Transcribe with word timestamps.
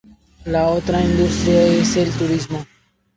La 0.45 0.67
otra 0.69 0.99
industria 0.99 1.61
es 1.73 1.95
el 1.95 2.09
turismo. 2.13 2.65